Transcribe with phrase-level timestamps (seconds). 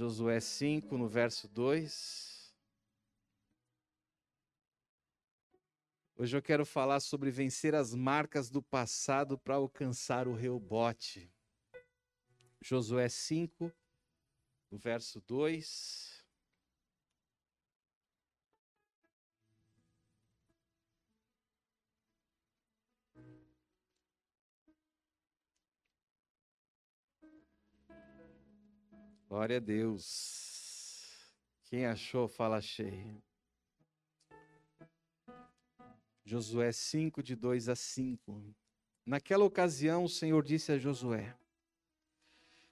[0.00, 2.54] Josué 5, no verso 2.
[6.14, 11.28] Hoje eu quero falar sobre vencer as marcas do passado para alcançar o reubote.
[12.60, 13.72] Josué 5,
[14.70, 16.17] no verso 2.
[29.28, 31.30] Glória a Deus.
[31.64, 33.22] Quem achou, fala achei.
[36.24, 38.42] Josué 5, de 2 a 5.
[39.04, 41.36] Naquela ocasião, o Senhor disse a Josué: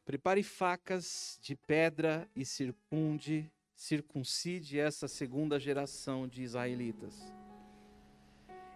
[0.06, 7.20] Prepare facas de pedra e circunde, circuncide essa segunda geração de israelitas.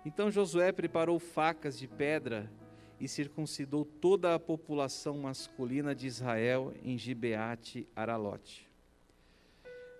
[0.04, 2.50] Então Josué preparou facas de pedra
[3.00, 8.68] e circuncidou toda a população masculina de Israel em Gibeate Aralote.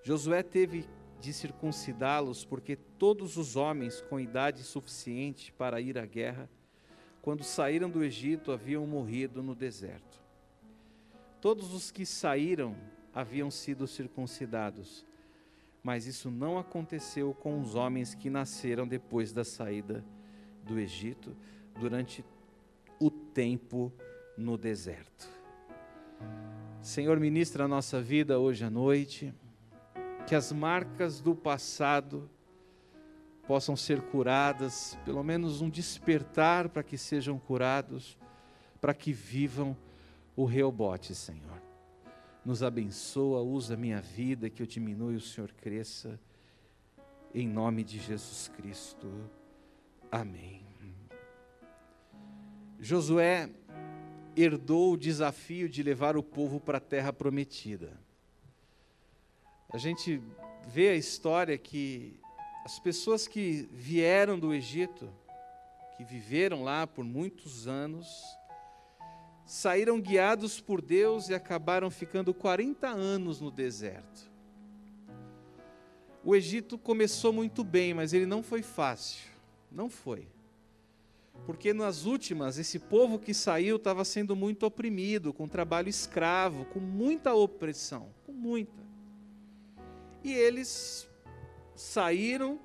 [0.03, 0.87] Josué teve
[1.19, 6.49] de circuncidá-los porque todos os homens com idade suficiente para ir à guerra,
[7.23, 10.21] quando saíram do Egito, haviam morrido no deserto.
[11.41, 12.77] Todos os que saíram
[13.15, 15.07] haviam sido circuncidados,
[15.83, 20.05] mas isso não aconteceu com os homens que nasceram depois da saída
[20.65, 21.35] do Egito
[21.79, 22.25] durante
[23.01, 23.91] o tempo
[24.37, 25.29] no deserto.
[26.83, 29.35] Senhor, ministra a nossa vida hoje à noite,
[30.27, 32.31] que as marcas do passado
[33.47, 38.17] possam ser curadas, pelo menos um despertar para que sejam curados,
[38.81, 39.77] para que vivam
[40.37, 41.61] o reobote, Senhor.
[42.45, 46.19] Nos abençoa, usa minha vida, que eu diminua e o Senhor cresça,
[47.35, 49.09] em nome de Jesus Cristo.
[50.11, 50.70] Amém.
[52.81, 53.51] Josué
[54.35, 57.93] herdou o desafio de levar o povo para a terra prometida.
[59.71, 60.21] A gente
[60.67, 62.19] vê a história que
[62.65, 65.13] as pessoas que vieram do Egito,
[65.97, 68.09] que viveram lá por muitos anos,
[69.45, 74.31] saíram guiados por Deus e acabaram ficando 40 anos no deserto.
[76.25, 79.29] O Egito começou muito bem, mas ele não foi fácil.
[79.71, 80.27] Não foi
[81.47, 86.81] porque nas últimas esse povo que saiu estava sendo muito oprimido, com trabalho escravo, com
[86.81, 88.83] muita opressão, com muita.
[90.23, 91.09] E eles
[91.75, 92.61] saíram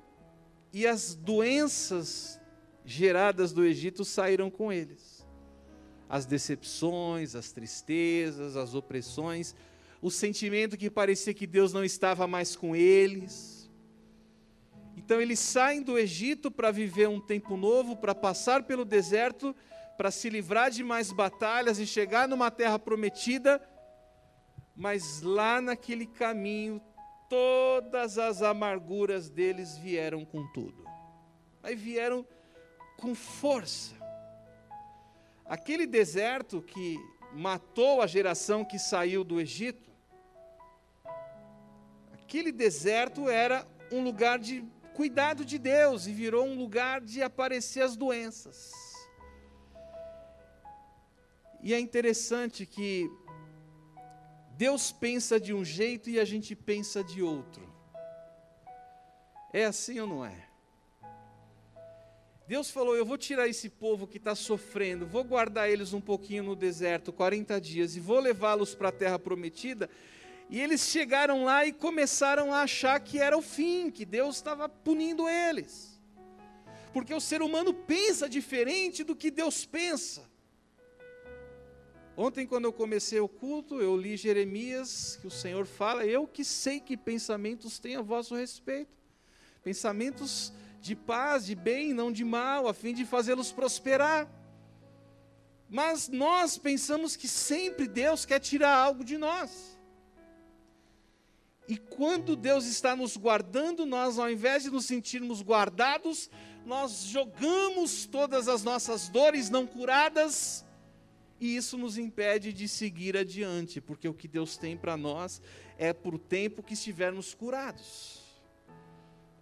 [0.72, 2.40] e as doenças
[2.84, 5.26] geradas do Egito saíram com eles.
[6.08, 9.54] As decepções, as tristezas, as opressões,
[10.00, 13.55] o sentimento que parecia que Deus não estava mais com eles
[15.06, 19.54] então eles saem do Egito para viver um tempo novo, para passar pelo deserto,
[19.96, 23.62] para se livrar de mais batalhas e chegar numa terra prometida.
[24.74, 26.82] Mas lá naquele caminho,
[27.30, 30.84] todas as amarguras deles vieram com tudo.
[31.62, 32.26] Aí vieram
[32.96, 33.94] com força.
[35.44, 36.98] Aquele deserto que
[37.32, 39.88] matou a geração que saiu do Egito,
[42.12, 44.64] aquele deserto era um lugar de
[44.96, 48.72] cuidado de Deus e virou um lugar de aparecer as doenças.
[51.62, 53.10] E é interessante que
[54.56, 57.62] Deus pensa de um jeito e a gente pensa de outro.
[59.52, 60.48] É assim ou não é?
[62.48, 66.42] Deus falou: Eu vou tirar esse povo que está sofrendo, vou guardar eles um pouquinho
[66.42, 69.90] no deserto, 40 dias, e vou levá-los para a terra prometida.
[70.48, 74.68] E eles chegaram lá e começaram a achar que era o fim, que Deus estava
[74.68, 75.98] punindo eles.
[76.92, 80.22] Porque o ser humano pensa diferente do que Deus pensa.
[82.16, 86.42] Ontem, quando eu comecei o culto, eu li Jeremias, que o Senhor fala: Eu que
[86.44, 88.96] sei que pensamentos têm a vosso respeito,
[89.62, 94.30] pensamentos de paz, de bem, não de mal, a fim de fazê-los prosperar.
[95.68, 99.75] Mas nós pensamos que sempre Deus quer tirar algo de nós.
[101.68, 106.30] E quando Deus está nos guardando, nós, ao invés de nos sentirmos guardados,
[106.64, 110.64] nós jogamos todas as nossas dores não curadas,
[111.40, 115.42] e isso nos impede de seguir adiante, porque o que Deus tem para nós
[115.76, 118.22] é por tempo que estivermos curados.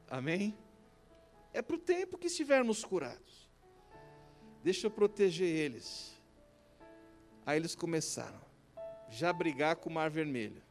[0.09, 0.57] Amém?
[1.53, 3.49] É para o tempo que estivermos curados.
[4.63, 6.19] Deixa eu proteger eles.
[7.47, 8.41] Aí eles começaram
[9.11, 10.63] já brigar com o mar vermelho.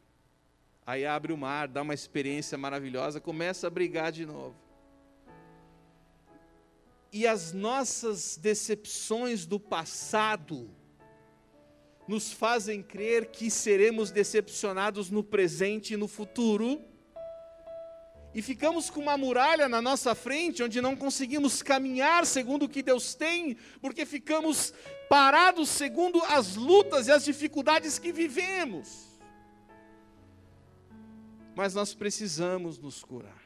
[0.86, 4.54] Aí abre o mar, dá uma experiência maravilhosa, começa a brigar de novo.
[7.10, 10.70] E as nossas decepções do passado
[12.06, 16.82] nos fazem crer que seremos decepcionados no presente e no futuro,
[18.34, 22.82] e ficamos com uma muralha na nossa frente, onde não conseguimos caminhar segundo o que
[22.82, 24.74] Deus tem, porque ficamos
[25.08, 29.13] parados segundo as lutas e as dificuldades que vivemos.
[31.54, 33.42] Mas nós precisamos nos curar,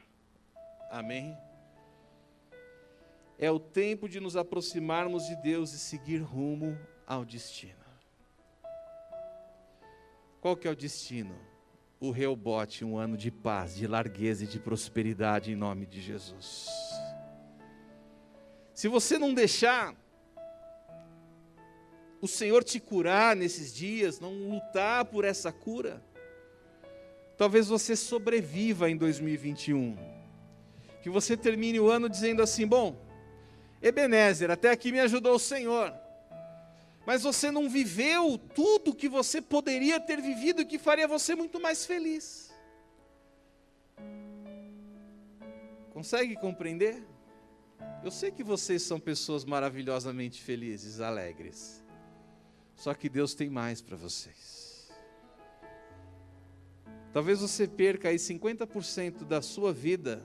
[0.91, 1.37] amém?
[3.39, 7.75] É o tempo de nos aproximarmos de Deus e seguir rumo ao destino.
[10.41, 11.39] Qual que é o destino?
[12.01, 16.69] O Reobote, um ano de paz, de largueza e de prosperidade em nome de Jesus.
[18.73, 19.95] Se você não deixar
[22.21, 26.03] o Senhor te curar nesses dias, não lutar por essa cura,
[27.39, 29.97] talvez você sobreviva em 2021.
[31.03, 33.01] Que você termine o ano dizendo assim: bom,
[33.81, 35.95] Ebenezer, até aqui me ajudou o Senhor
[37.09, 41.59] mas você não viveu tudo que você poderia ter vivido e que faria você muito
[41.59, 42.53] mais feliz.
[45.91, 47.03] Consegue compreender?
[48.05, 51.83] Eu sei que vocês são pessoas maravilhosamente felizes, alegres.
[52.77, 54.58] Só que Deus tem mais para vocês.
[57.19, 60.23] Talvez você perca aí 50% da sua vida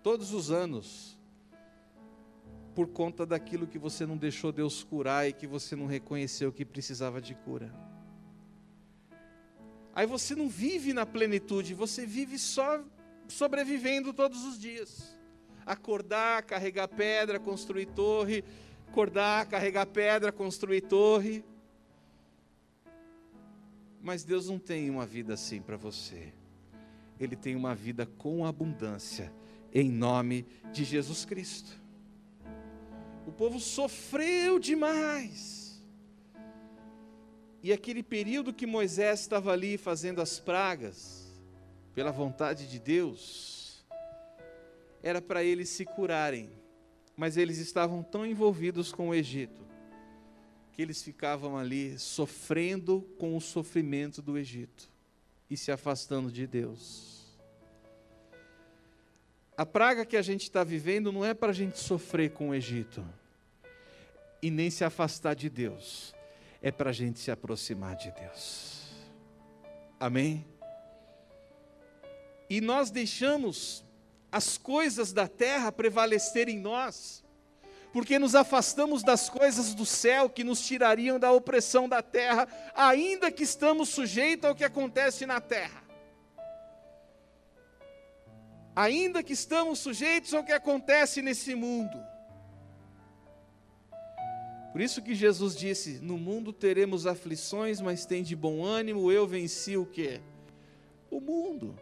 [0.00, 1.18] todos os anos
[2.72, 6.64] por conta daquilo que você não deixou Deus curar e que você não reconheceu que
[6.64, 7.74] precisava de cura.
[9.92, 12.80] Aí você não vive na plenitude, você vive só
[13.26, 15.18] sobrevivendo todos os dias.
[15.66, 18.44] Acordar, carregar pedra, construir torre,
[18.86, 21.44] acordar, carregar pedra, construir torre.
[24.00, 26.32] Mas Deus não tem uma vida assim para você.
[27.18, 29.32] Ele tem uma vida com abundância,
[29.72, 31.78] em nome de Jesus Cristo.
[33.26, 35.82] O povo sofreu demais.
[37.62, 41.30] E aquele período que Moisés estava ali fazendo as pragas,
[41.94, 43.84] pela vontade de Deus,
[45.02, 46.50] era para eles se curarem,
[47.16, 49.62] mas eles estavam tão envolvidos com o Egito,
[50.72, 54.88] que eles ficavam ali sofrendo com o sofrimento do Egito
[55.48, 57.38] e se afastando de Deus.
[59.56, 62.54] A praga que a gente está vivendo não é para a gente sofrer com o
[62.54, 63.04] Egito
[64.40, 66.14] e nem se afastar de Deus,
[66.62, 68.90] é para a gente se aproximar de Deus.
[69.98, 70.46] Amém?
[72.48, 73.84] E nós deixamos
[74.32, 77.22] as coisas da terra prevalecer em nós,
[77.92, 83.30] porque nos afastamos das coisas do céu que nos tirariam da opressão da terra, ainda
[83.30, 85.82] que estamos sujeitos ao que acontece na terra.
[88.74, 91.98] Ainda que estamos sujeitos ao que acontece nesse mundo.
[94.70, 99.26] Por isso que Jesus disse: No mundo teremos aflições, mas tem de bom ânimo, eu
[99.26, 100.20] venci o que?
[101.10, 101.76] O mundo.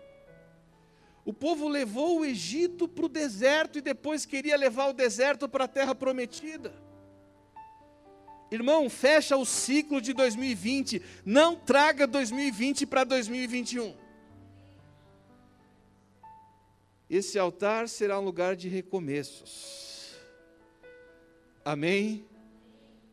[1.28, 5.64] O povo levou o Egito para o deserto e depois queria levar o deserto para
[5.64, 6.72] a terra prometida.
[8.50, 13.94] Irmão, fecha o ciclo de 2020, não traga 2020 para 2021.
[17.10, 20.16] Esse altar será um lugar de recomeços.
[21.62, 22.24] Amém?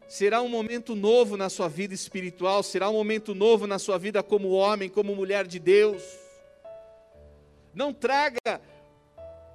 [0.08, 4.24] Será um momento novo na sua vida espiritual, será um momento novo na sua vida
[4.24, 6.25] como homem, como mulher de Deus.
[7.76, 8.40] Não traga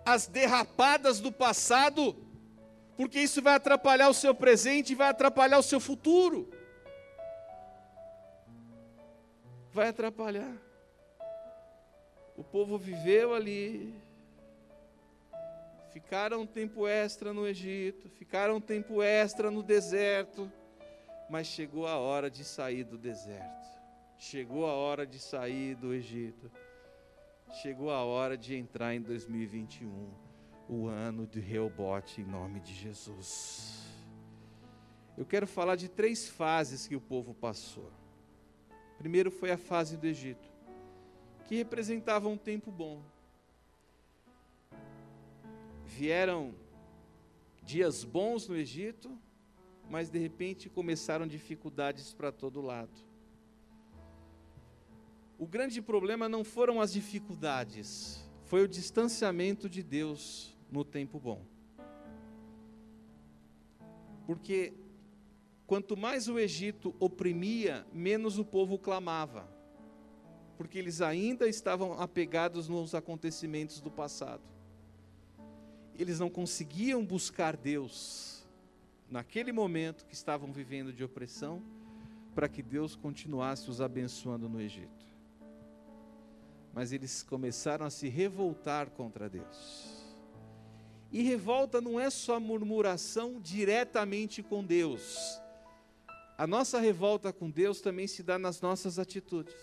[0.05, 2.15] as derrapadas do passado,
[2.97, 6.49] porque isso vai atrapalhar o seu presente e vai atrapalhar o seu futuro.
[9.73, 10.53] Vai atrapalhar.
[12.37, 14.01] O povo viveu ali,
[15.93, 20.51] Ficaram um tempo extra no Egito, ficaram um tempo extra no deserto,
[21.29, 23.69] mas chegou a hora de sair do deserto.
[24.17, 26.51] Chegou a hora de sair do Egito.
[27.53, 30.09] Chegou a hora de entrar em 2021,
[30.69, 33.85] o ano de Reobote, em nome de Jesus.
[35.19, 37.91] Eu quero falar de três fases que o povo passou.
[38.99, 40.49] Primeiro foi a fase do Egito,
[41.45, 43.03] que representava um tempo bom
[45.91, 46.55] vieram
[47.63, 49.11] dias bons no Egito,
[49.91, 53.10] mas de repente começaram dificuldades para todo lado.
[55.41, 61.45] O grande problema não foram as dificuldades, foi o distanciamento de Deus no tempo bom.
[64.25, 64.73] Porque
[65.67, 69.49] quanto mais o Egito oprimia, menos o povo clamava,
[70.57, 74.51] porque eles ainda estavam apegados nos acontecimentos do passado
[76.03, 78.49] eles não conseguiam buscar Deus
[79.11, 81.63] naquele momento que estavam vivendo de opressão,
[82.35, 85.10] para que Deus continuasse os abençoando no Egito.
[86.73, 90.01] Mas eles começaram a se revoltar contra Deus.
[91.13, 95.41] E revolta não é só murmuração diretamente com Deus.
[96.39, 99.55] A nossa revolta com Deus também se dá nas nossas atitudes.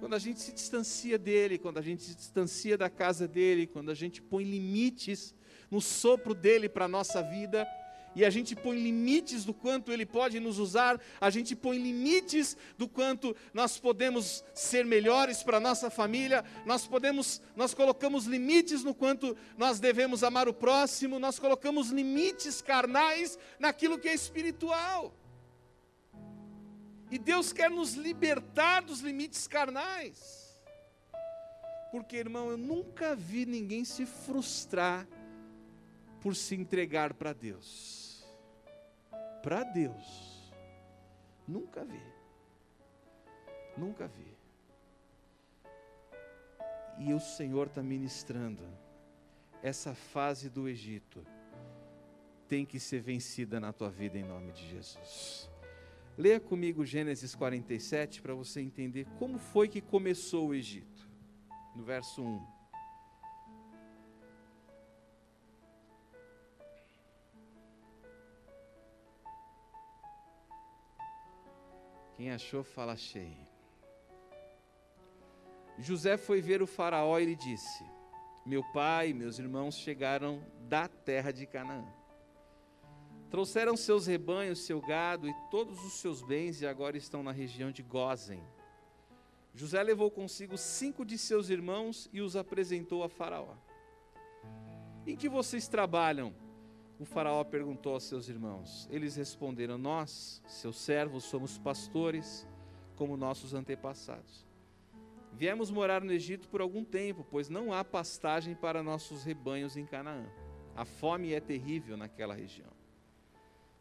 [0.00, 3.90] Quando a gente se distancia dele, quando a gente se distancia da casa dele, quando
[3.90, 5.34] a gente põe limites
[5.70, 7.66] no sopro dele para a nossa vida,
[8.14, 12.56] e a gente põe limites do quanto Ele pode nos usar, a gente põe limites
[12.76, 18.94] do quanto nós podemos ser melhores para nossa família, nós podemos, nós colocamos limites no
[18.94, 25.14] quanto nós devemos amar o próximo, nós colocamos limites carnais naquilo que é espiritual.
[27.10, 30.40] E Deus quer nos libertar dos limites carnais.
[31.90, 35.08] Porque, irmão, eu nunca vi ninguém se frustrar
[36.20, 37.99] por se entregar para Deus
[39.42, 40.52] para Deus.
[41.46, 42.02] Nunca vi.
[43.76, 44.36] Nunca vi.
[46.98, 48.62] E o Senhor está ministrando.
[49.62, 51.24] Essa fase do Egito
[52.48, 55.48] tem que ser vencida na tua vida em nome de Jesus.
[56.16, 61.08] Leia comigo Gênesis 47 para você entender como foi que começou o Egito.
[61.74, 62.59] No verso 1.
[72.20, 73.48] Quem achou, fala cheio.
[75.78, 77.82] José foi ver o faraó e lhe disse:
[78.44, 81.82] Meu pai e meus irmãos chegaram da terra de Canaã.
[83.30, 87.70] Trouxeram seus rebanhos, seu gado e todos os seus bens e agora estão na região
[87.70, 88.42] de Gozen.
[89.54, 93.54] José levou consigo cinco de seus irmãos e os apresentou a Faraó.
[95.06, 96.34] Em que vocês trabalham?
[97.00, 98.86] O Faraó perguntou aos seus irmãos.
[98.92, 102.46] Eles responderam: Nós, seus servos, somos pastores,
[102.94, 104.46] como nossos antepassados.
[105.32, 109.86] Viemos morar no Egito por algum tempo, pois não há pastagem para nossos rebanhos em
[109.86, 110.26] Canaã.
[110.76, 112.70] A fome é terrível naquela região.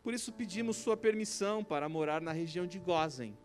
[0.02, 3.38] Por isso pedimos sua permissão para morar na região de Gozen.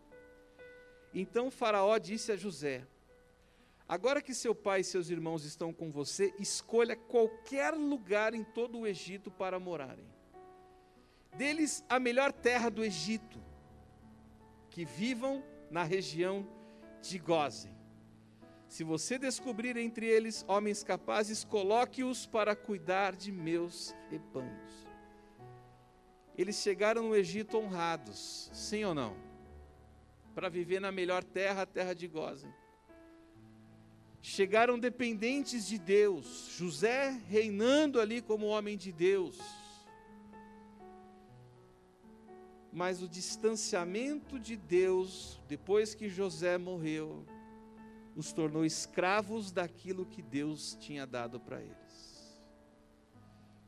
[1.12, 2.86] Então Faraó disse a José:
[3.86, 8.78] Agora que seu pai e seus irmãos estão com você, escolha qualquer lugar em todo
[8.78, 10.06] o Egito para morarem.
[11.36, 13.38] Deles a melhor terra do Egito,
[14.70, 16.48] que vivam na região
[17.02, 17.74] de Gozen.
[18.68, 24.88] Se você descobrir entre eles homens capazes, coloque-os para cuidar de meus rebanhos.
[26.36, 29.14] Eles chegaram no Egito honrados, sim ou não?
[30.34, 32.52] Para viver na melhor terra, a terra de Gozen
[34.26, 39.38] chegaram dependentes de Deus, José reinando ali como homem de Deus.
[42.72, 47.26] Mas o distanciamento de Deus, depois que José morreu,
[48.16, 52.40] os tornou escravos daquilo que Deus tinha dado para eles.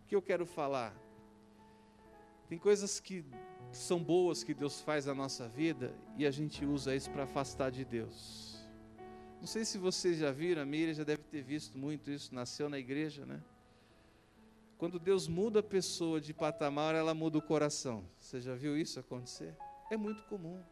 [0.05, 0.97] O que eu quero falar?
[2.49, 3.27] Tem coisas que
[3.71, 7.71] são boas que Deus faz na nossa vida e a gente usa isso para afastar
[7.71, 8.56] de Deus.
[9.39, 12.69] Não sei se vocês já viram, a Miriam já deve ter visto muito isso, nasceu
[12.69, 13.43] na igreja, né?
[14.79, 18.05] Quando Deus muda a pessoa de patamar, ela muda o coração.
[18.19, 19.57] Você já viu isso acontecer?
[19.91, 20.63] É muito comum.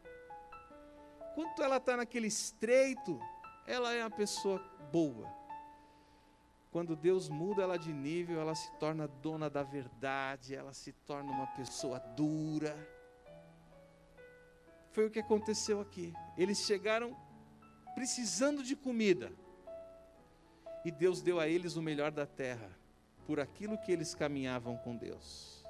[1.33, 3.19] Quando ela está naquele estreito,
[3.65, 4.59] ela é uma pessoa
[4.91, 5.27] boa.
[6.71, 11.31] Quando Deus muda ela de nível, ela se torna dona da verdade, ela se torna
[11.31, 12.75] uma pessoa dura.
[14.91, 16.13] Foi o que aconteceu aqui.
[16.37, 17.17] Eles chegaram
[17.95, 19.31] precisando de comida.
[20.83, 22.69] E Deus deu a eles o melhor da terra,
[23.25, 25.65] por aquilo que eles caminhavam com Deus.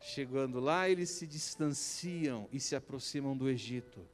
[0.00, 4.04] Chegando lá, eles se distanciam e se aproximam do Egito.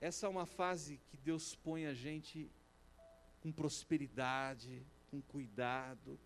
[0.00, 2.50] Essa é uma fase que Deus põe a gente
[3.40, 6.18] com prosperidade, com cuidado,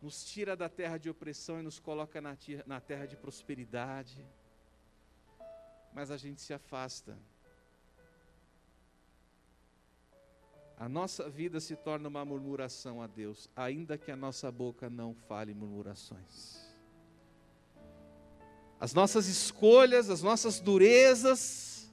[0.00, 4.24] nos tira da terra de opressão e nos coloca na, terra de prosperidade.
[5.92, 7.16] Mas a gente se afasta
[10.76, 15.14] a nossa vida se torna uma murmuração a Deus, ainda que a nossa boca não
[15.14, 16.72] fale murmurações.
[18.80, 21.92] As nossas escolhas, as nossas durezas,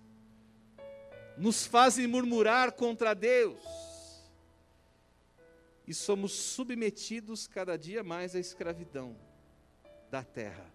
[1.38, 3.64] nos fazem murmurar contra Deus.
[5.86, 9.16] E somos submetidos cada dia mais à escravidão
[10.10, 10.66] da terra,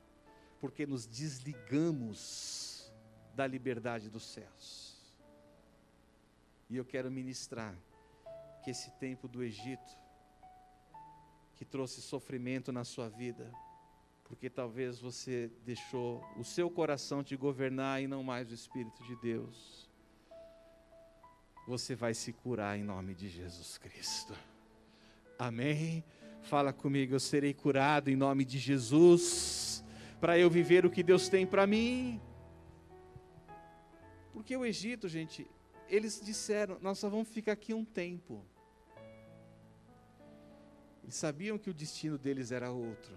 [0.61, 2.93] porque nos desligamos
[3.35, 5.15] da liberdade dos céus.
[6.71, 7.77] E eu quero ministrar
[8.64, 9.94] que esse tempo do Egito,
[11.54, 13.52] que trouxe sofrimento na sua vida,
[14.25, 19.14] porque talvez você deixou o seu coração te governar e não mais o Espírito de
[19.16, 19.88] Deus.
[21.68, 24.35] Você vai se curar em nome de Jesus Cristo.
[25.38, 26.02] Amém?
[26.42, 29.85] Fala comigo, eu serei curado em nome de Jesus,
[30.21, 32.21] para eu viver o que Deus tem para mim.
[34.33, 35.47] Porque o Egito, gente,
[35.88, 38.44] eles disseram: Nós só vamos ficar aqui um tempo.
[41.05, 43.15] Eles sabiam que o destino deles era outro.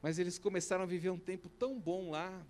[0.00, 2.42] Mas eles começaram a viver um tempo tão bom lá,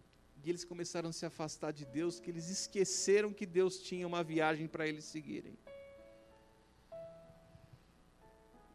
[0.45, 4.23] e eles começaram a se afastar de Deus, que eles esqueceram que Deus tinha uma
[4.23, 5.59] viagem para eles seguirem.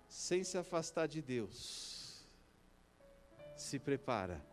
[0.10, 2.28] Sem se afastar de Deus,
[3.56, 4.46] se prepara,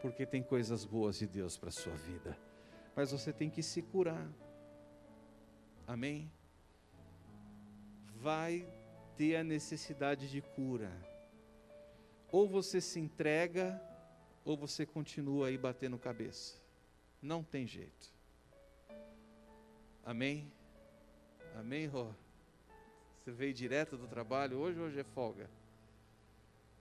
[0.00, 2.36] porque tem coisas boas de Deus para a sua vida
[2.94, 4.30] mas você tem que se curar.
[5.86, 6.30] Amém?
[8.16, 8.66] Vai
[9.22, 10.90] ter a necessidade de cura.
[12.32, 13.80] Ou você se entrega,
[14.44, 16.60] ou você continua aí batendo cabeça.
[17.22, 18.12] Não tem jeito.
[20.04, 20.52] Amém?
[21.54, 22.12] Amém, Rô?
[23.20, 25.48] Você veio direto do trabalho hoje hoje é folga?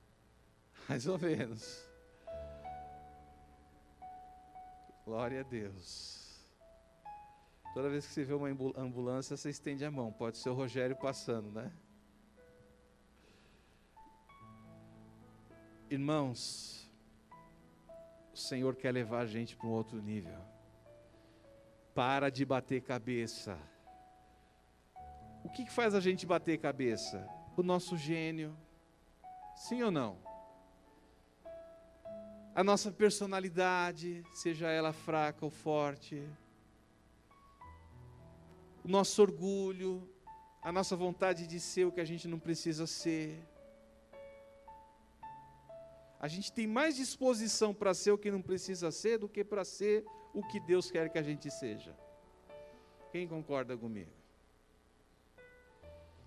[0.90, 1.88] Mais ou menos.
[5.06, 6.44] Glória a Deus.
[7.76, 10.12] Toda vez que você vê uma ambulância, você estende a mão.
[10.12, 11.72] Pode ser o Rogério passando, né?
[15.92, 16.90] Irmãos,
[18.34, 20.40] o Senhor quer levar a gente para um outro nível.
[21.94, 23.60] Para de bater cabeça.
[25.44, 27.28] O que, faz a gente bater cabeça?
[27.56, 28.58] O nosso gênio.
[29.56, 30.32] Sim ou não?
[32.54, 36.22] a nossa personalidade, seja ela fraca ou forte,
[38.84, 40.08] o nosso orgulho,
[40.62, 43.40] a nossa vontade de ser o que a gente não precisa ser.
[46.22, 49.66] A gente tem mais disposição para ser o que não precisa ser do que para
[49.66, 51.98] ser o que Deus quer que a gente seja.
[53.12, 54.12] Quem concorda comigo?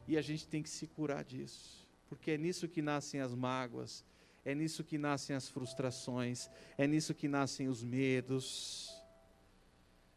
[0.08, 4.04] E a gente tem que se curar disso, porque é nisso que nascem as mágoas,
[4.44, 9.00] é nisso que nascem as frustrações, é nisso que nascem os medos.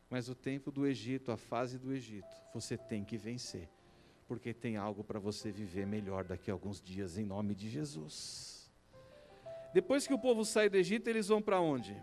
[0.09, 3.69] Mas o tempo do Egito, a fase do Egito, você tem que vencer,
[4.27, 8.56] porque tem algo para você viver melhor daqui a alguns dias, em nome de Jesus.
[9.73, 11.95] Depois que o povo sai do Egito, eles vão para onde?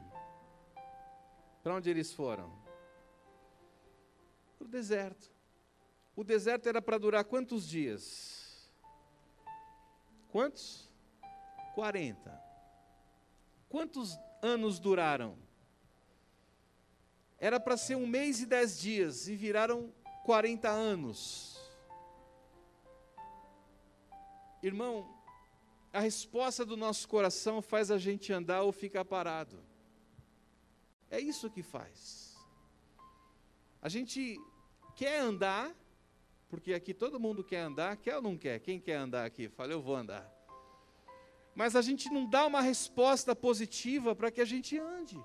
[1.62, 2.53] Para onde eles foram?
[4.59, 5.33] Para o deserto.
[6.14, 8.70] O deserto era para durar quantos dias?
[10.31, 10.90] Quantos?
[11.74, 12.42] 40.
[13.68, 15.37] Quantos anos duraram?
[17.38, 19.92] Era para ser um mês e dez dias, e viraram
[20.24, 21.61] 40 anos.
[24.62, 25.14] Irmão,
[25.94, 29.59] a resposta do nosso coração faz a gente andar ou ficar parado.
[31.11, 32.37] É isso que faz.
[33.80, 34.38] A gente
[34.94, 35.74] quer andar,
[36.50, 38.59] porque aqui todo mundo quer andar, quer ou não quer?
[38.61, 39.48] Quem quer andar aqui?
[39.48, 40.35] Fala, eu vou andar
[41.54, 45.22] mas a gente não dá uma resposta positiva para que a gente ande.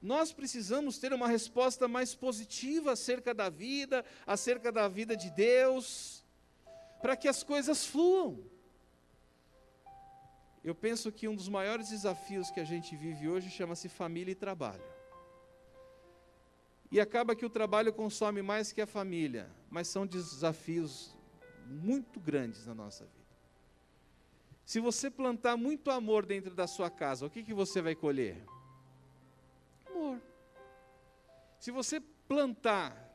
[0.00, 6.17] Nós precisamos ter uma resposta mais positiva acerca da vida, acerca da vida de Deus,
[7.00, 8.44] para que as coisas fluam.
[10.62, 14.34] Eu penso que um dos maiores desafios que a gente vive hoje chama-se família e
[14.34, 14.82] trabalho.
[16.90, 21.16] E acaba que o trabalho consome mais que a família, mas são desafios
[21.66, 23.18] muito grandes na nossa vida.
[24.64, 28.44] Se você plantar muito amor dentro da sua casa, o que, que você vai colher?
[29.86, 30.20] Amor.
[31.58, 33.07] Se você plantar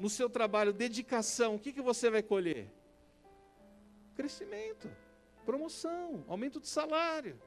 [0.00, 2.66] no seu trabalho dedicação, o que, que você vai colher?
[4.16, 4.90] Crescimento,
[5.44, 7.40] promoção, aumento de salário.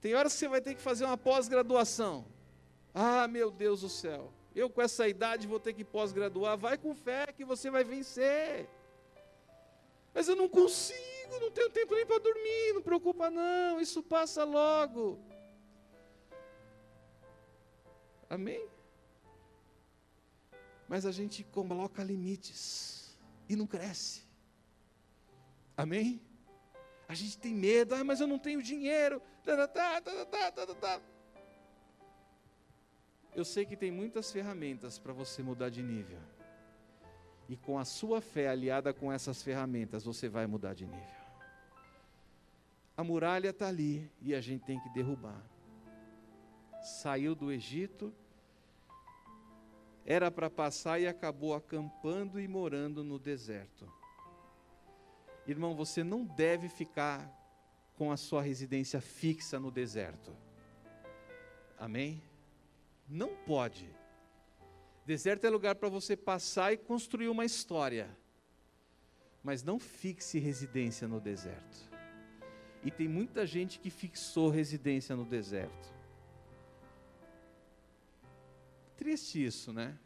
[0.00, 2.26] Tem horas que você vai ter que fazer uma pós-graduação.
[2.94, 4.30] Ah, meu Deus do céu.
[4.54, 6.56] Eu com essa idade vou ter que pós-graduar.
[6.56, 8.68] Vai com fé que você vai vencer.
[10.14, 12.74] Mas eu não consigo, não tenho tempo nem para dormir.
[12.74, 15.18] Não preocupa não, isso passa logo.
[18.28, 18.75] Amém?
[20.88, 23.16] Mas a gente coloca limites
[23.48, 24.22] e não cresce.
[25.76, 26.20] Amém?
[27.08, 29.20] A gente tem medo, ah, mas eu não tenho dinheiro.
[29.44, 31.00] Tá, tá, tá,
[33.34, 36.18] eu sei que tem muitas ferramentas para você mudar de nível.
[37.48, 41.16] E com a sua fé aliada com essas ferramentas, você vai mudar de nível.
[42.96, 45.40] A muralha está ali e a gente tem que derrubar.
[46.80, 48.12] Saiu do Egito,
[50.06, 53.92] era para passar e acabou acampando e morando no deserto.
[55.46, 57.28] Irmão, você não deve ficar
[57.96, 60.32] com a sua residência fixa no deserto.
[61.76, 62.22] Amém?
[63.08, 63.90] Não pode.
[65.04, 68.08] Deserto é lugar para você passar e construir uma história.
[69.42, 71.90] Mas não fixe residência no deserto.
[72.84, 75.95] E tem muita gente que fixou residência no deserto.
[79.06, 79.96] Triste isso, né?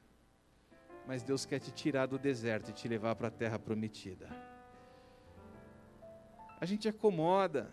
[1.06, 4.28] Mas Deus quer te tirar do deserto e te levar para a terra prometida.
[6.60, 7.72] A gente acomoda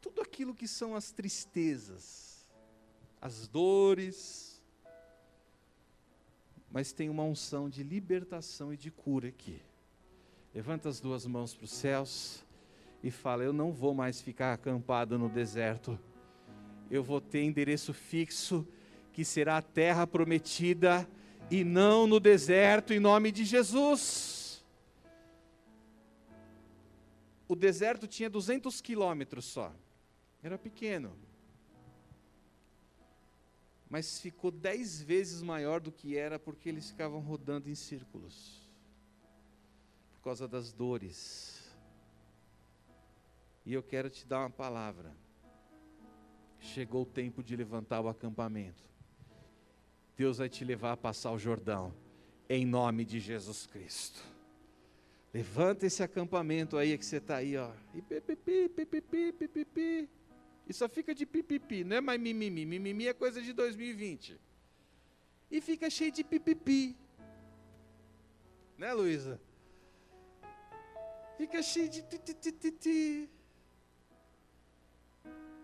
[0.00, 2.48] tudo aquilo que são as tristezas,
[3.20, 4.62] as dores,
[6.70, 9.60] mas tem uma unção de libertação e de cura aqui.
[10.54, 12.44] Levanta as duas mãos para os céus
[13.02, 15.98] e fala: Eu não vou mais ficar acampado no deserto,
[16.88, 18.64] eu vou ter endereço fixo,
[19.12, 21.08] que será a terra prometida,
[21.50, 24.64] e não no deserto, em nome de Jesus.
[27.46, 29.70] O deserto tinha 200 quilômetros só.
[30.42, 31.14] Era pequeno.
[33.90, 38.62] Mas ficou dez vezes maior do que era porque eles ficavam rodando em círculos
[40.14, 41.70] por causa das dores.
[43.66, 45.14] E eu quero te dar uma palavra.
[46.58, 48.91] Chegou o tempo de levantar o acampamento.
[50.16, 51.94] Deus vai te levar a passar o Jordão,
[52.48, 54.20] em nome de Jesus Cristo.
[55.32, 57.72] Levanta esse acampamento aí que você está aí, ó.
[57.94, 60.08] E pipipi, pipipi, pipipi.
[60.68, 62.66] E só fica de pipipi, não é mais mimimi.
[62.66, 64.38] Mimimi é coisa de 2020.
[65.50, 66.96] E fica cheio de pipipi.
[68.76, 69.40] Né, Luísa?
[71.36, 73.28] Fica cheio de titititi.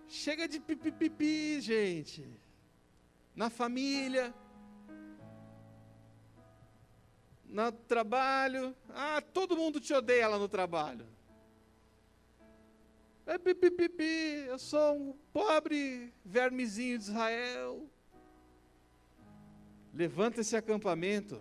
[0.08, 2.26] Chega de pipipipi, gente.
[3.38, 4.34] Na família.
[7.44, 8.74] No trabalho.
[8.88, 11.06] Ah, todo mundo te odeia lá no trabalho.
[13.24, 17.88] É pipipipi, eu sou um pobre vermezinho de Israel.
[19.94, 21.40] Levanta esse acampamento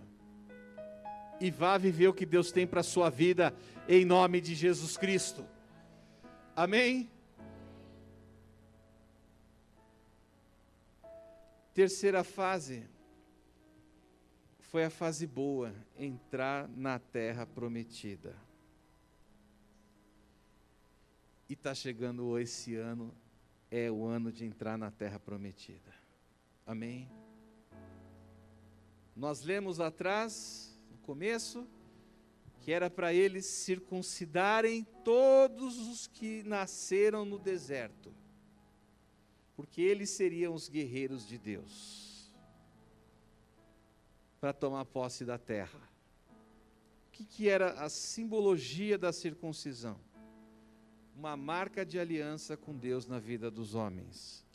[1.40, 3.56] e vá viver o que Deus tem para a sua vida,
[3.90, 5.44] em nome de Jesus Cristo.
[6.56, 7.10] Amém?
[11.78, 12.90] Terceira fase
[14.58, 18.36] foi a fase boa, entrar na terra prometida.
[21.48, 23.13] E está chegando esse ano,
[23.70, 25.94] é o ano de entrar na terra prometida.
[26.66, 27.08] Amém?
[29.16, 31.68] Nós lemos atrás, no começo,
[32.60, 38.12] que era para eles circuncidarem todos os que nasceram no deserto,
[39.58, 42.32] porque eles seriam os guerreiros de Deus,
[44.39, 45.80] para tomar posse da terra.
[47.10, 50.00] O que, que era a simbologia da circuncisão?
[51.17, 54.46] uma marca de aliança com Deus na vida dos homens.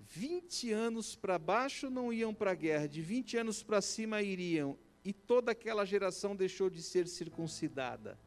[0.00, 4.76] 20 anos para baixo não iam para a guerra, de 20 anos para cima iriam,
[5.04, 8.18] e toda aquela geração deixou de ser circuncidada,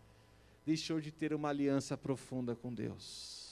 [0.65, 3.44] deixou de ter uma aliança profunda com Deus.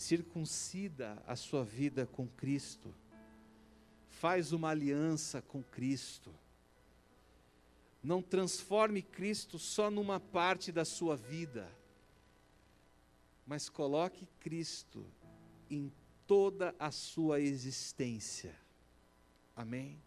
[0.00, 2.94] Circuncida a sua vida com Cristo,
[4.08, 6.34] faz uma aliança com Cristo
[8.02, 11.70] não transforme Cristo só numa parte da sua vida,
[13.46, 15.06] mas coloque Cristo
[15.68, 15.92] em
[16.26, 18.56] toda a sua existência.
[19.54, 20.00] Amém?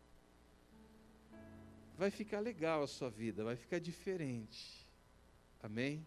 [1.96, 4.88] Vai ficar legal a sua vida, vai ficar diferente.
[5.62, 6.06] Amém?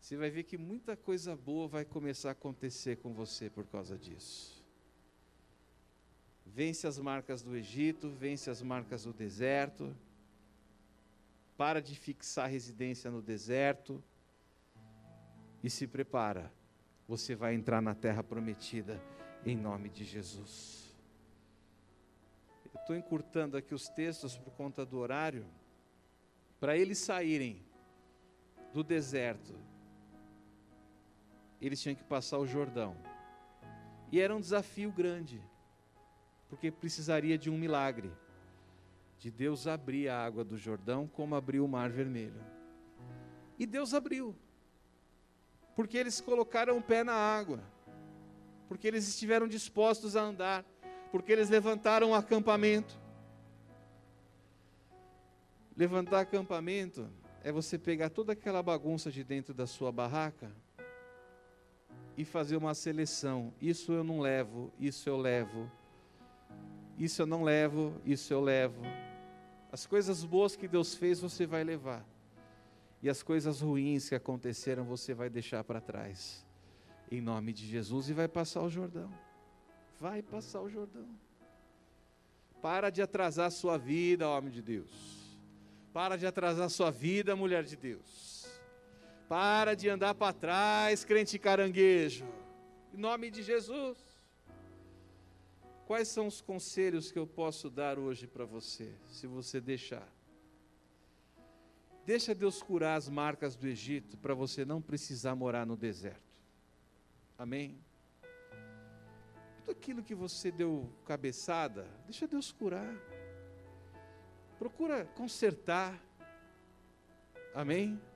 [0.00, 3.96] Você vai ver que muita coisa boa vai começar a acontecer com você por causa
[3.96, 4.64] disso.
[6.44, 9.94] Vence as marcas do Egito, vence as marcas do deserto
[11.60, 14.02] para de fixar residência no deserto
[15.62, 16.50] e se prepara.
[17.06, 18.98] Você vai entrar na terra prometida
[19.44, 20.96] em nome de Jesus.
[22.64, 25.44] Eu estou encurtando aqui os textos por conta do horário,
[26.58, 27.62] para eles saírem
[28.72, 29.54] do deserto.
[31.60, 32.96] Eles tinham que passar o Jordão.
[34.10, 35.40] E era um desafio grande,
[36.48, 38.10] porque precisaria de um milagre
[39.18, 42.42] de Deus abrir a água do Jordão como abriu o Mar Vermelho.
[43.58, 44.34] E Deus abriu,
[45.76, 47.62] porque eles colocaram o pé na água,
[48.66, 50.64] porque eles estiveram dispostos a andar,
[51.12, 52.98] porque eles levantaram o acampamento.
[55.76, 57.06] Levantar acampamento
[57.44, 60.50] é você pegar toda aquela bagunça de dentro da sua barraca
[62.16, 63.52] e fazer uma seleção.
[63.60, 65.70] Isso eu não levo, isso eu levo.
[66.98, 68.82] Isso eu não levo, isso eu levo.
[69.72, 72.04] As coisas boas que Deus fez, você vai levar.
[73.02, 76.44] E as coisas ruins que aconteceram você vai deixar para trás.
[77.10, 79.10] Em nome de Jesus e vai passar o Jordão.
[79.98, 81.08] Vai passar o Jordão.
[82.60, 84.90] Para de atrasar a sua vida, homem de Deus.
[85.92, 88.39] Para de atrasar a sua vida, mulher de Deus.
[89.30, 92.26] Para de andar para trás, crente caranguejo.
[92.92, 93.96] Em nome de Jesus.
[95.86, 100.08] Quais são os conselhos que eu posso dar hoje para você, se você deixar?
[102.04, 106.36] Deixa Deus curar as marcas do Egito para você não precisar morar no deserto.
[107.38, 107.78] Amém?
[109.58, 112.92] Tudo aquilo que você deu cabeçada, deixa Deus curar.
[114.58, 116.02] Procura consertar.
[117.54, 118.09] Amém?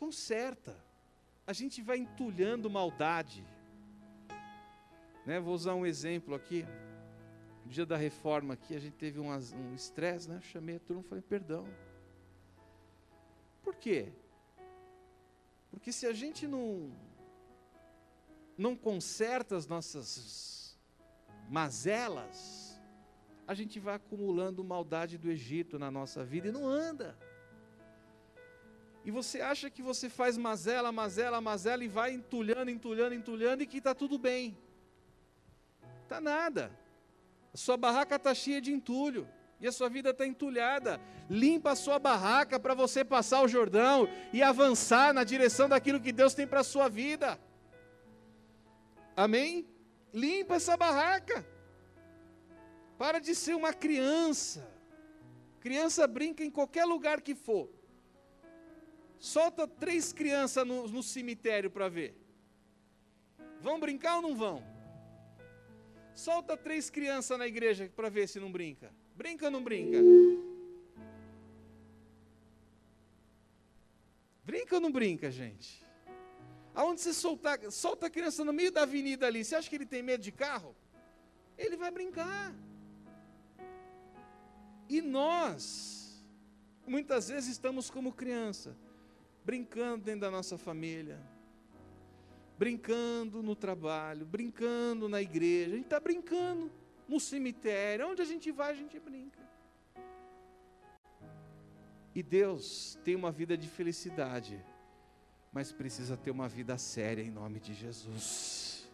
[0.00, 0.74] Conserta.
[1.46, 3.46] A gente vai entulhando maldade.
[5.26, 5.38] Né?
[5.38, 6.64] Vou usar um exemplo aqui.
[7.66, 10.40] No dia da reforma aqui, a gente teve um estresse, né?
[10.40, 11.66] chamei a turma e falei, perdão.
[13.62, 14.10] Por quê?
[15.70, 16.90] Porque se a gente não,
[18.56, 20.78] não conserta as nossas
[21.46, 22.80] mazelas,
[23.46, 27.18] a gente vai acumulando maldade do Egito na nossa vida e não anda.
[29.04, 33.66] E você acha que você faz mazela, mazela, mazela e vai entulhando, entulhando, entulhando e
[33.66, 34.56] que está tudo bem.
[36.02, 36.70] Está nada.
[37.52, 39.26] A sua barraca está cheia de entulho.
[39.58, 41.00] E a sua vida está entulhada.
[41.28, 46.12] Limpa a sua barraca para você passar o Jordão e avançar na direção daquilo que
[46.12, 47.38] Deus tem para a sua vida.
[49.16, 49.66] Amém?
[50.12, 51.46] Limpa essa barraca.
[52.98, 54.66] Para de ser uma criança.
[55.60, 57.79] Criança brinca em qualquer lugar que for.
[59.20, 62.16] Solta três crianças no, no cemitério para ver.
[63.60, 64.64] Vão brincar ou não vão?
[66.14, 68.90] Solta três crianças na igreja para ver se não brinca.
[69.14, 69.98] Brinca ou não brinca?
[74.42, 75.84] Brinca ou não brinca, gente?
[76.74, 79.84] Aonde você soltar, solta a criança no meio da avenida ali, você acha que ele
[79.84, 80.74] tem medo de carro?
[81.58, 82.54] Ele vai brincar.
[84.88, 86.24] E nós,
[86.86, 88.74] muitas vezes estamos como criança,
[89.44, 91.20] brincando dentro da nossa família,
[92.58, 96.70] brincando no trabalho, brincando na igreja, a gente está brincando
[97.08, 99.40] no cemitério, onde a gente vai, a gente brinca.
[102.14, 104.62] E Deus tem uma vida de felicidade,
[105.52, 108.90] mas precisa ter uma vida séria em nome de Jesus.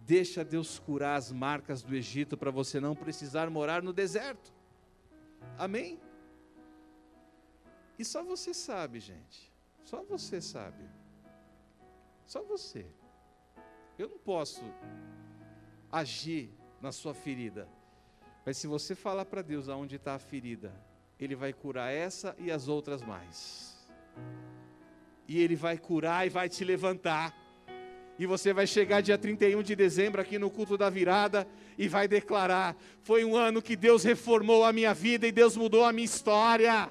[0.00, 4.52] Deixa Deus curar as marcas do Egito para você não precisar morar no deserto.
[5.58, 6.00] Amém?
[7.98, 9.52] E só você sabe, gente.
[9.84, 10.84] Só você sabe.
[12.24, 12.86] Só você.
[13.98, 14.62] Eu não posso
[15.90, 16.50] agir
[16.80, 17.68] na sua ferida.
[18.44, 20.72] Mas se você falar para Deus aonde está a ferida,
[21.18, 23.76] Ele vai curar essa e as outras mais.
[25.28, 27.36] E Ele vai curar e vai te levantar.
[28.18, 31.46] E você vai chegar dia 31 de dezembro aqui no culto da virada
[31.78, 35.84] e vai declarar: Foi um ano que Deus reformou a minha vida e Deus mudou
[35.84, 36.90] a minha história.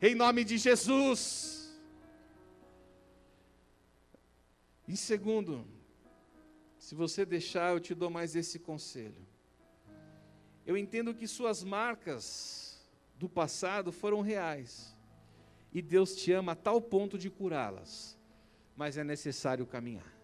[0.00, 1.76] Em nome de Jesus.
[4.86, 5.66] Em segundo,
[6.78, 9.26] se você deixar, eu te dou mais esse conselho.
[10.64, 14.96] Eu entendo que suas marcas do passado foram reais.
[15.72, 18.16] E Deus te ama a tal ponto de curá-las.
[18.76, 20.16] Mas é necessário caminhar.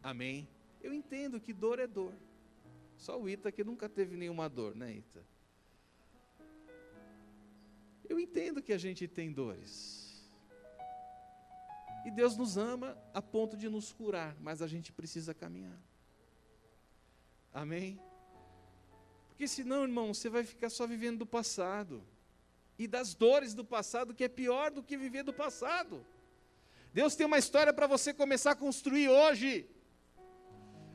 [0.00, 0.48] Amém?
[0.80, 2.14] Eu entendo que dor é dor.
[2.96, 5.35] Só o Ita que nunca teve nenhuma dor, né, Ita?
[8.08, 10.30] Eu entendo que a gente tem dores.
[12.04, 15.80] E Deus nos ama a ponto de nos curar, mas a gente precisa caminhar.
[17.52, 18.00] Amém?
[19.28, 22.02] Porque senão, irmão, você vai ficar só vivendo do passado.
[22.78, 26.06] E das dores do passado, que é pior do que viver do passado.
[26.92, 29.68] Deus tem uma história para você começar a construir hoje.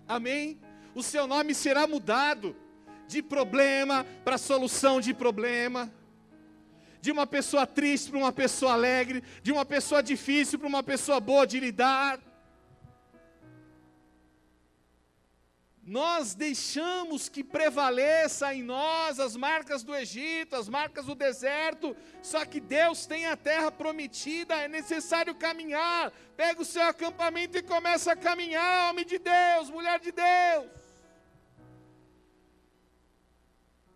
[0.07, 0.61] Amém?
[0.95, 2.55] O seu nome será mudado
[3.07, 5.91] de problema para solução de problema
[7.01, 11.19] de uma pessoa triste para uma pessoa alegre, de uma pessoa difícil para uma pessoa
[11.19, 12.19] boa de lidar.
[15.83, 22.45] Nós deixamos que prevaleça em nós as marcas do Egito, as marcas do deserto, só
[22.45, 26.13] que Deus tem a terra prometida, é necessário caminhar.
[26.37, 30.69] Pega o seu acampamento e começa a caminhar, homem de Deus, mulher de Deus.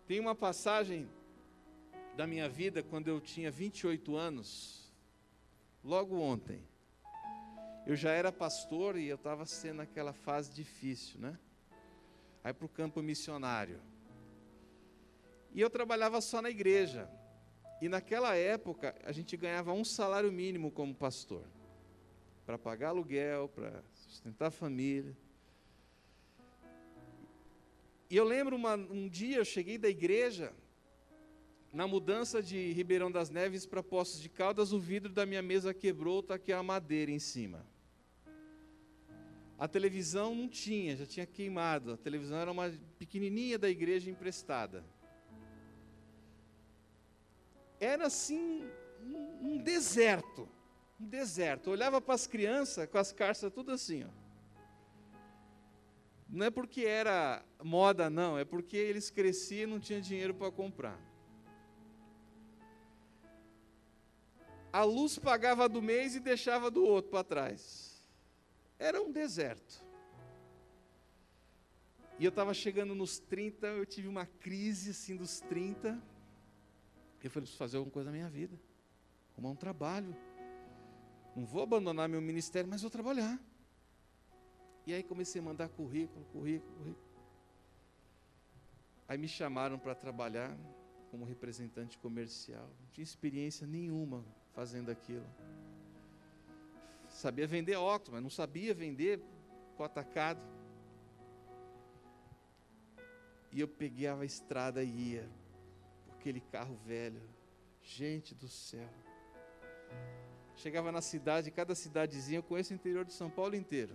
[0.08, 1.08] Tem uma passagem
[2.16, 4.90] da minha vida quando eu tinha 28 anos,
[5.84, 6.62] logo ontem.
[7.86, 11.38] Eu já era pastor e eu estava sendo aquela fase difícil, né?
[12.42, 13.80] Aí para o campo missionário.
[15.52, 17.08] E eu trabalhava só na igreja.
[17.82, 21.44] E naquela época, a gente ganhava um salário mínimo como pastor,
[22.46, 25.14] para pagar aluguel, para sustentar a família.
[28.08, 30.52] E eu lembro uma, um dia, eu cheguei da igreja,
[31.76, 35.74] na mudança de Ribeirão das Neves para Poços de Caldas, o vidro da minha mesa
[35.74, 37.66] quebrou, está aqui a madeira em cima.
[39.58, 41.92] A televisão não tinha, já tinha queimado.
[41.92, 44.82] A televisão era uma pequenininha da igreja emprestada.
[47.78, 48.66] Era assim
[49.42, 50.48] um, deserto,
[50.98, 51.66] um deserto.
[51.66, 54.08] Eu olhava para as crianças com as carças tudo assim, ó.
[56.26, 60.50] Não é porque era moda, não, é porque eles cresciam e não tinham dinheiro para
[60.50, 61.15] comprar.
[64.76, 67.98] A luz pagava do mês e deixava do outro para trás.
[68.78, 69.82] Era um deserto.
[72.18, 75.88] E eu estava chegando nos 30, eu tive uma crise assim dos 30.
[75.88, 78.54] Eu falei, preciso fazer alguma coisa na minha vida.
[79.32, 80.14] Arrumar um trabalho.
[81.34, 83.40] Não vou abandonar meu ministério, mas vou trabalhar.
[84.86, 87.06] E aí comecei a mandar currículo, currículo, currículo.
[89.08, 90.54] Aí me chamaram para trabalhar
[91.10, 92.68] como representante comercial.
[92.78, 94.22] Não tinha experiência nenhuma
[94.56, 95.26] fazendo aquilo.
[97.10, 99.20] Sabia vender óculos, mas não sabia vender
[99.76, 100.40] com atacado.
[103.52, 105.30] E eu peguei a estrada e ia,
[106.14, 107.22] aquele carro velho.
[107.82, 108.88] Gente do céu.
[110.56, 113.94] Chegava na cidade, cada cidadezinha, eu conheço o interior de São Paulo inteiro.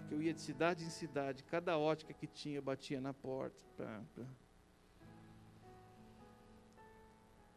[0.00, 3.62] Porque eu ia de cidade em cidade, cada ótica que tinha, batia na porta.
[3.76, 4.24] Pá, pá.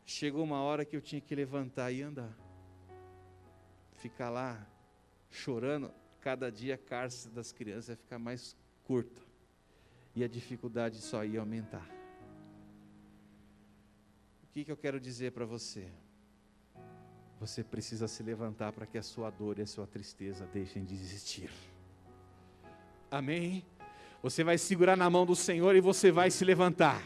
[0.09, 2.33] Chegou uma hora que eu tinha que levantar e andar.
[3.97, 4.65] Ficar lá
[5.29, 5.91] chorando,
[6.21, 9.21] cada dia a cárcere das crianças ia ficar mais curta.
[10.15, 11.85] E a dificuldade só ia aumentar.
[14.43, 15.91] O que, que eu quero dizer para você?
[17.41, 20.95] Você precisa se levantar para que a sua dor e a sua tristeza deixem de
[20.95, 21.51] existir.
[23.11, 23.61] Amém?
[24.23, 27.03] Você vai segurar na mão do Senhor e você vai se levantar.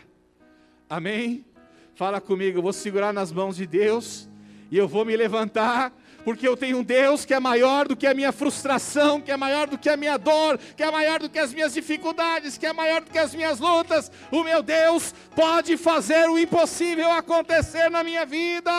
[0.88, 1.51] Amém?
[1.94, 4.30] Fala comigo, eu vou segurar nas mãos de Deus
[4.72, 8.08] e eu vou me levantar, porque eu tenho um Deus que é maior do que
[8.08, 11.30] a minha frustração, que é maior do que a minha dor, que é maior do
[11.30, 14.12] que as minhas dificuldades, que é maior do que as minhas lutas.
[14.32, 18.72] O meu Deus pode fazer o impossível acontecer na minha vida.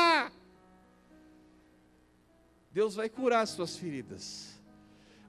[2.73, 4.59] Deus vai curar as suas feridas,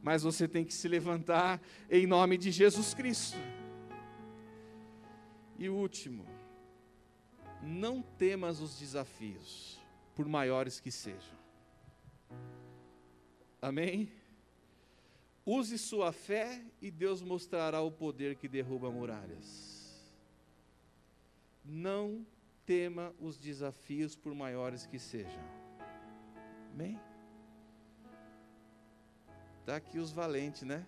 [0.01, 1.59] mas você tem que se levantar
[1.91, 3.37] em nome de Jesus Cristo.
[5.59, 6.25] E o último,
[7.63, 9.79] não temas os desafios,
[10.15, 11.37] por maiores que sejam.
[13.61, 14.11] Amém?
[15.45, 20.11] Use sua fé e Deus mostrará o poder que derruba muralhas.
[21.63, 22.25] Não
[22.65, 25.41] tema os desafios, por maiores que sejam.
[26.73, 26.99] Amém?
[29.59, 30.85] Está aqui os valentes, né?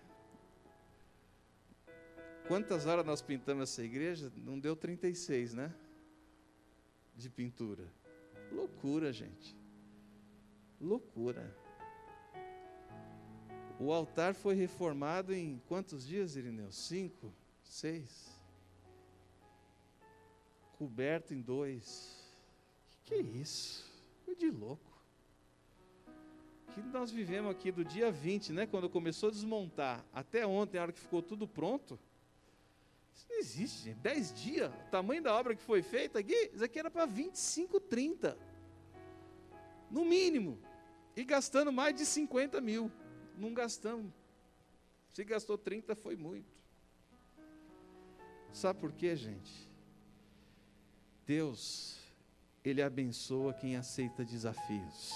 [2.46, 4.30] Quantas horas nós pintamos essa igreja?
[4.36, 5.74] Não deu 36, né?
[7.16, 7.90] De pintura.
[8.52, 9.56] Loucura, gente.
[10.80, 11.56] Loucura.
[13.78, 16.70] O altar foi reformado em quantos dias, Irineu?
[16.70, 17.32] Cinco?
[17.62, 18.34] Seis?
[20.78, 22.22] Coberto em dois.
[22.88, 23.84] Que, que é isso?
[24.24, 24.96] Foi de louco.
[26.74, 28.66] Que nós vivemos aqui do dia 20, né?
[28.66, 31.98] Quando começou a desmontar, até ontem, a hora que ficou tudo pronto.
[33.16, 33.98] Isso não existe, gente.
[34.00, 37.80] 10 dias, o tamanho da obra que foi feita aqui, isso aqui era para 25,
[37.80, 38.36] 30.
[39.90, 40.58] No mínimo.
[41.16, 42.92] E gastando mais de 50 mil.
[43.38, 44.12] Não gastamos.
[45.12, 46.54] Se gastou 30, foi muito.
[48.52, 49.70] Sabe por quê, gente?
[51.24, 51.98] Deus,
[52.62, 55.12] Ele abençoa quem aceita desafios.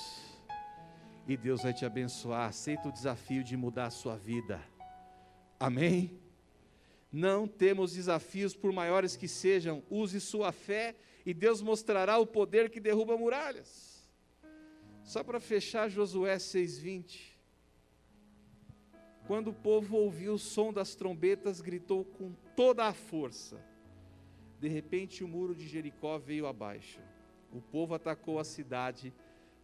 [1.29, 2.49] E Deus vai te abençoar.
[2.49, 4.61] Aceita o desafio de mudar a sua vida.
[5.59, 6.19] Amém?
[7.13, 10.95] Não temos desafios, por maiores que sejam, use sua fé
[11.27, 14.09] e Deus mostrará o poder que derruba muralhas.
[15.03, 17.39] Só para fechar Josué 6:20.
[19.27, 23.61] Quando o povo ouviu o som das trombetas, gritou com toda a força.
[24.59, 27.01] De repente, o muro de Jericó veio abaixo.
[27.53, 29.13] O povo atacou a cidade,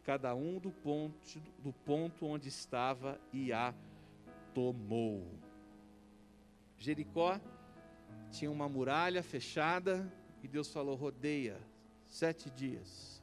[0.02, 3.74] cada um do ponto, do ponto onde estava, e a
[4.54, 5.26] tomou.
[6.78, 7.40] Jericó
[8.30, 10.12] tinha uma muralha fechada
[10.42, 11.58] e Deus falou: rodeia
[12.06, 13.22] sete dias.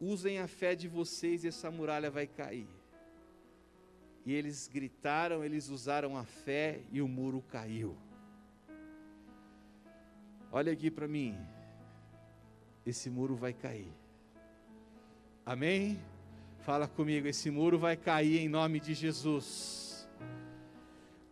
[0.00, 2.68] Usem a fé de vocês e essa muralha vai cair.
[4.24, 7.96] E eles gritaram, eles usaram a fé e o muro caiu.
[10.50, 11.36] Olha aqui para mim.
[12.84, 13.92] esse muro vai cair.
[15.46, 15.98] Amém?
[16.58, 19.91] Fala comigo, esse muro vai cair em nome de Jesus.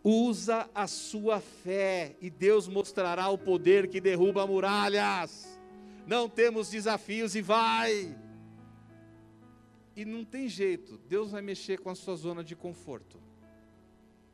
[0.03, 5.59] Usa a sua fé e Deus mostrará o poder que derruba muralhas.
[6.07, 8.17] Não temos desafios e vai.
[9.95, 13.21] E não tem jeito, Deus vai mexer com a sua zona de conforto.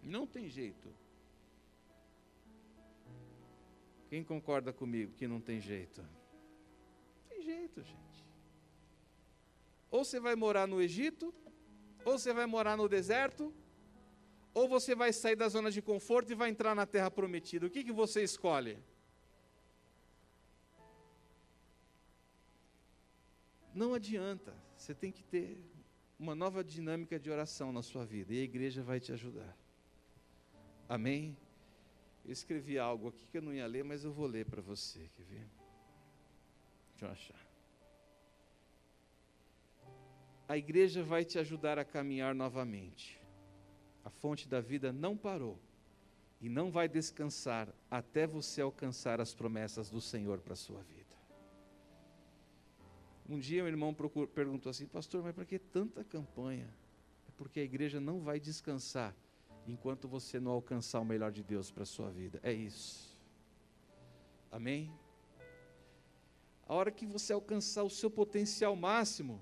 [0.02, 0.88] Não tem jeito.
[4.10, 6.02] Quem concorda comigo que não tem jeito?
[6.02, 8.26] Não tem jeito, gente.
[9.92, 11.34] Ou você vai morar no Egito,
[12.06, 13.54] ou você vai morar no deserto,
[14.58, 17.68] ou você vai sair da zona de conforto e vai entrar na terra prometida.
[17.68, 18.76] O que, que você escolhe?
[23.72, 25.62] Não adianta, você tem que ter
[26.18, 29.56] uma nova dinâmica de oração na sua vida e a igreja vai te ajudar.
[30.90, 31.38] Amém?
[32.26, 35.08] Eu escrevi algo aqui que eu não ia ler, mas eu vou ler para você.
[35.16, 35.48] Quer ver?
[36.94, 37.48] Deixa eu achar.
[40.50, 43.27] A igreja vai te ajudar a caminhar novamente.
[44.08, 45.60] A fonte da vida não parou
[46.40, 51.14] e não vai descansar até você alcançar as promessas do Senhor para a sua vida.
[53.28, 56.74] Um dia um irmão procur, perguntou assim, pastor, mas para que tanta campanha?
[57.28, 59.14] É porque a igreja não vai descansar
[59.68, 62.40] enquanto você não alcançar o melhor de Deus para a sua vida.
[62.42, 63.14] É isso.
[64.50, 64.90] Amém?
[66.66, 69.42] A hora que você alcançar o seu potencial máximo,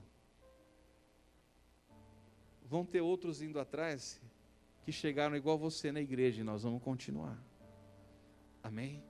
[2.64, 4.20] vão ter outros indo atrás
[4.86, 7.44] que chegaram igual você na igreja e nós vamos continuar.
[8.62, 9.04] Amém?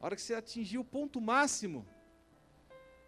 [0.00, 1.86] A hora que você atingir o ponto máximo,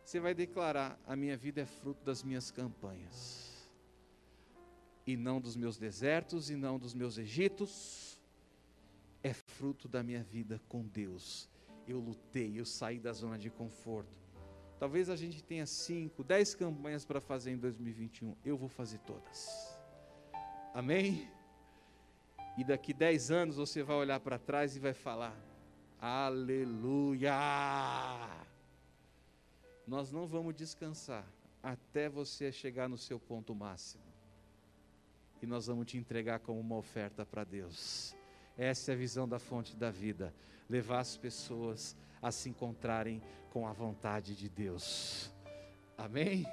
[0.05, 3.49] você vai declarar: a minha vida é fruto das minhas campanhas
[5.07, 8.20] e não dos meus desertos e não dos meus Egitos,
[9.22, 11.49] é fruto da minha vida com Deus.
[11.86, 14.12] Eu lutei, eu saí da zona de conforto.
[14.78, 18.36] Talvez a gente tenha cinco, dez campanhas para fazer em 2021.
[18.45, 19.74] Eu vou fazer todas.
[20.74, 21.38] Amém?
[22.59, 25.33] E daqui dez anos você vai olhar para trás e vai falar:
[26.01, 27.31] Aleluia!
[29.87, 31.25] Nós não vamos descansar
[31.63, 34.03] até você chegar no seu ponto máximo
[35.41, 38.13] e nós vamos te entregar como uma oferta para Deus.
[38.57, 40.35] Essa é a visão da fonte da vida,
[40.69, 45.33] levar as pessoas a se encontrarem com a vontade de Deus.
[45.97, 46.45] Amém?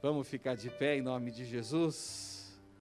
[0.00, 2.39] Vamos ficar de pé em nome de Jesus.